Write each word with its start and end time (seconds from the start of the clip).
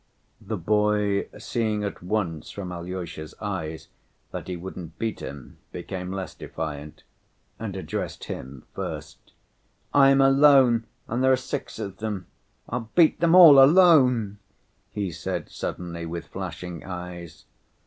The 0.41 0.57
boy, 0.57 1.27
seeing 1.37 1.83
at 1.83 2.01
once 2.01 2.49
from 2.49 2.71
Alyosha's 2.71 3.35
eyes 3.39 3.87
that 4.31 4.47
he 4.47 4.55
wouldn't 4.57 4.97
beat 4.97 5.19
him, 5.19 5.59
became 5.71 6.11
less 6.11 6.33
defiant, 6.33 7.03
and 7.59 7.75
addressed 7.75 8.23
him 8.23 8.63
first. 8.73 9.33
"I 9.93 10.09
am 10.09 10.19
alone, 10.19 10.87
and 11.07 11.23
there 11.23 11.31
are 11.31 11.35
six 11.37 11.77
of 11.77 11.97
them. 11.97 12.25
I'll 12.67 12.89
beat 12.95 13.19
them 13.19 13.35
all, 13.35 13.63
alone!" 13.63 14.39
he 14.91 15.11
said 15.11 15.49
suddenly, 15.49 16.07
with 16.07 16.29
flashing 16.29 16.83
eyes. 16.83 17.45